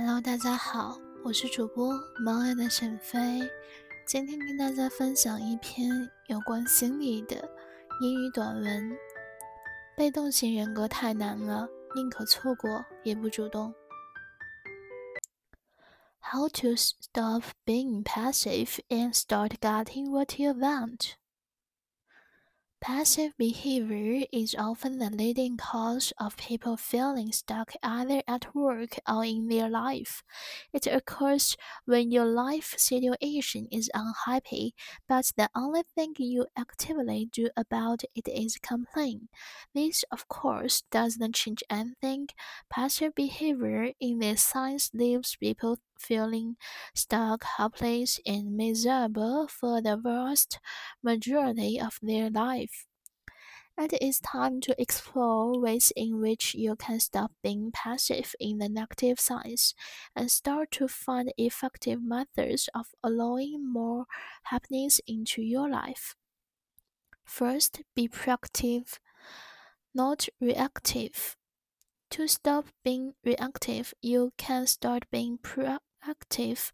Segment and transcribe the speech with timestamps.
[0.00, 1.92] Hello，大家好，我是主播
[2.24, 3.40] 猫爱的沈飞，
[4.06, 5.90] 今天跟大家分享一篇
[6.28, 7.34] 有关心理的
[8.00, 8.96] 英语短文。
[9.96, 13.74] 被动型人格太难了，宁可错过也不主动。
[16.20, 21.14] How to stop being passive and start getting what you want?
[22.80, 29.24] Passive behavior is often the leading cause of people feeling stuck either at work or
[29.24, 30.22] in their life.
[30.72, 34.74] It occurs when your life situation is unhappy,
[35.08, 39.28] but the only thing you actively do about it is complain.
[39.74, 42.28] This, of course, doesn't change anything.
[42.70, 46.56] Passive behavior in this sense leaves people feeling
[46.94, 50.58] stuck, helpless, and miserable for the vast
[51.02, 52.86] majority of their life.
[53.78, 58.58] And It is time to explore ways in which you can stop being passive in
[58.58, 59.74] the negative sense
[60.16, 64.06] and start to find effective methods of allowing more
[64.44, 66.16] happiness into your life.
[67.24, 68.98] First, be proactive,
[69.94, 71.36] not reactive.
[72.10, 76.72] To stop being reactive, you can start being proactive active.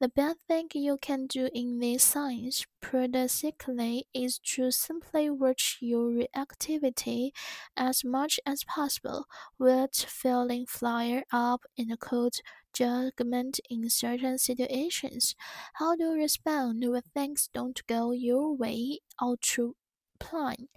[0.00, 6.10] The best thing you can do in this science, paradoxically, is to simply watch your
[6.10, 7.30] reactivity
[7.76, 9.26] as much as possible,
[9.58, 12.34] without feeling flare up in a cold
[12.72, 15.36] judgment in certain situations.
[15.74, 19.76] How do you respond when things don't go your way or to
[20.18, 20.68] plan?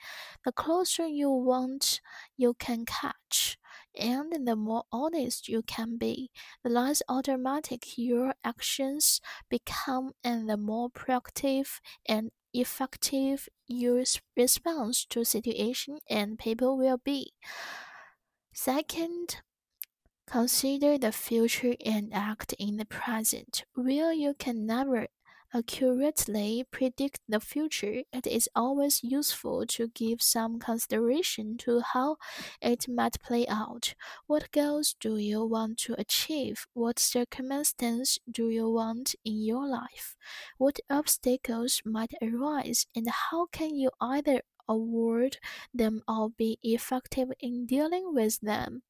[0.46, 2.02] The closer you want,
[2.38, 3.45] you can catch
[3.98, 6.30] and the more honest you can be,
[6.64, 14.04] the less automatic your actions become, and the more proactive and effective your
[14.38, 17.34] response to situation and people will be.
[18.54, 19.42] Second,
[20.28, 25.08] consider the future and act in the present, where you can never
[25.56, 32.18] accurately predict the future, it is always useful to give some consideration to how
[32.62, 33.96] it might play out.
[34.28, 36.68] What goals do you want to achieve?
[36.74, 40.16] What circumstances do you want in your life?
[40.58, 45.38] What obstacles might arise, and how can you either avoid
[45.74, 48.84] them or be effective in dealing with them?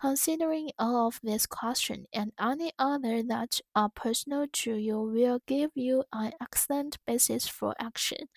[0.00, 5.70] Considering all of these questions and any other that are personal to you will give
[5.74, 8.28] you an excellent basis for action.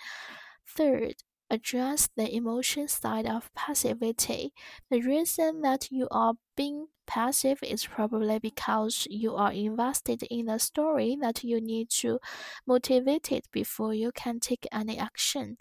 [0.68, 1.16] Third,
[1.50, 4.52] address the emotion side of passivity.
[4.90, 10.60] The reason that you are being passive is probably because you are invested in a
[10.60, 12.20] story that you need to
[12.68, 15.58] motivate it before you can take any action.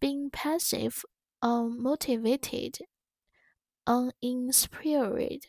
[0.00, 1.04] Being passive,
[1.42, 2.80] um, unmotivated,
[3.86, 5.46] uninspired,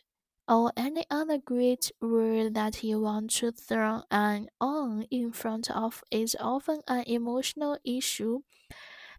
[0.48, 6.04] or any other great word that you want to throw an on in front of
[6.10, 8.42] is often an emotional issue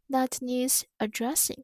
[0.10, 1.64] that needs addressing.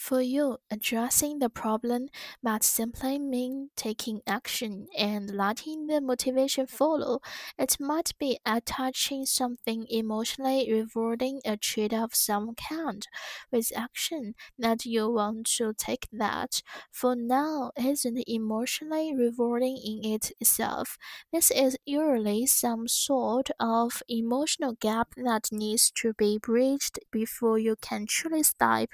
[0.00, 2.08] For you, addressing the problem
[2.40, 7.20] might simply mean taking action and letting the motivation follow.
[7.58, 13.06] It might be attaching something emotionally rewarding, a treat of some kind,
[13.50, 20.30] with action that you want to take that, for now, isn't emotionally rewarding in it
[20.40, 20.96] itself.
[21.32, 27.74] This is usually some sort of emotional gap that needs to be bridged before you
[27.80, 28.90] can truly step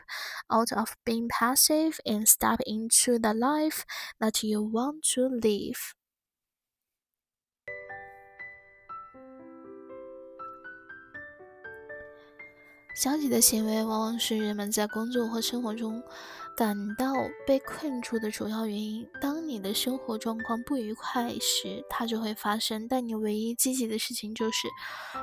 [0.50, 3.84] out of being passive and step into the life
[4.20, 5.94] that you want to live.
[12.94, 16.00] 消极的行为往往是人们在工作或生活中
[16.56, 17.12] 感到
[17.44, 19.04] 被困住的主要原因。
[19.20, 22.86] 当你的生活状况不愉快时，它就会发生。
[22.86, 24.68] 但你唯一积极的事情就是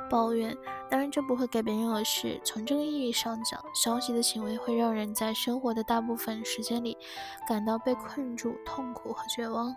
[0.09, 0.53] 抱怨。
[0.89, 2.39] 当然，这不会改变任何事。
[2.43, 6.97] 从这个意义上讲，消极的行为会让人在生活的大部分时间里
[7.47, 9.73] 感到被困住、痛苦和绝望。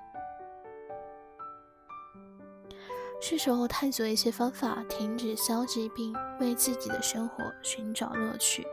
[3.21, 8.67] 是时候探索一些方法，停止消极，并为自己的生活寻找乐趣。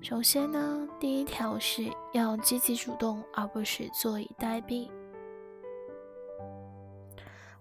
[0.00, 4.90] 首先呢，第一条是要积极主动，而不是坐以待毙。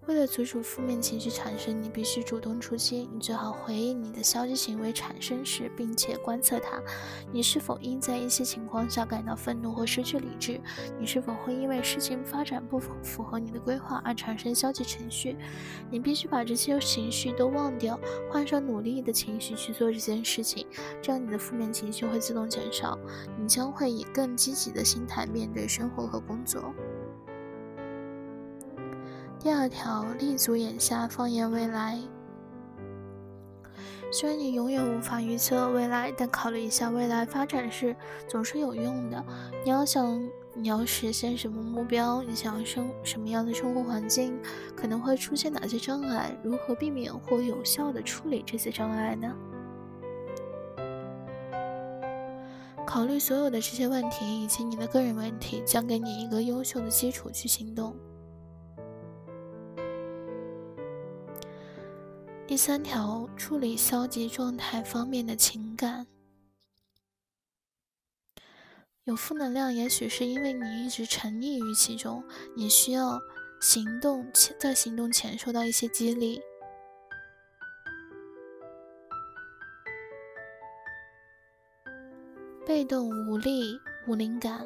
[0.08, 3.10] 为了阻止负面情绪产生，你必须主动出击。
[3.14, 6.82] 你最好回应你的消极行为产生时，并且观测它。
[7.30, 10.62] 你是否因在一些情况下感到愤怒或失去理智？
[10.98, 15.36] 你是否会因为事情发展不符合你的规划而产生消极情绪？
[15.92, 18.00] 你必须把这些情绪都忘掉，
[18.32, 20.66] 换上努力的情绪去做这件事情，
[21.02, 22.98] 这样你的负面情绪会自动减少。
[23.38, 26.74] 你将会以更积极的心态面对生活和工作。
[29.48, 31.98] 第二条，立足眼下，放眼未来。
[34.12, 37.96] 虽然你永远无法预测未来，但考虑一下未来发展是
[38.28, 39.24] 总是有用的。
[39.64, 40.22] 你要想
[40.54, 44.38] 你要实现什么目标，你想要生什么样的生活环境，
[44.76, 49.34] 可能会出现哪些障碍，如何避免或有效的处理这些障碍呢？
[52.86, 57.96] 考虑所有的这些问题以及你的个人问题，将给你一个优秀的基础去行动。
[62.48, 66.08] 第三条，处理消极状态方面的情感。
[69.04, 72.24] 有负能量，也许是因为你一直沉溺于其中，
[72.56, 73.20] 你需要
[73.60, 76.42] 行动前，在行动前受到一些激励。
[82.66, 83.78] 被动、无力、
[84.08, 84.66] 无灵感。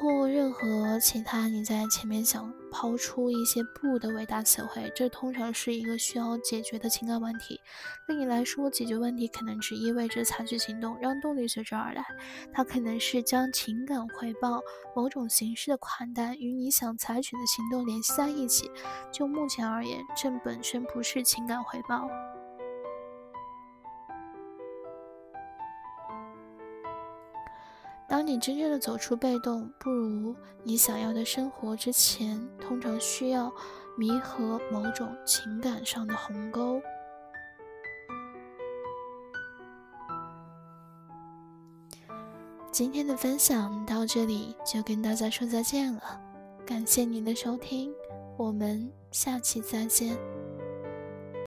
[0.00, 7.60] 或任何其他你在前面想抛出一些“不”的伟大词汇，这通常是一个需要解决的情感问题。
[8.06, 12.02] 对你来说，解决问题可能只意味着采取行动，让动力随之而来。
[12.50, 14.62] 它可能是将情感回报、
[14.96, 18.70] 某种形式的款待与你想采取的行动联系在一起。
[19.12, 22.08] 就目前而言，这本身不是情感回报。
[28.10, 30.34] 当你真正的走出被动，不如
[30.64, 33.48] 你想要的生活之前，通常需要
[33.96, 36.82] 弥合某种情感上的鸿沟。
[42.72, 46.20] 今天的分享到这里就跟大家说再见了，
[46.66, 47.94] 感谢您的收听，
[48.36, 50.18] 我们下期再见。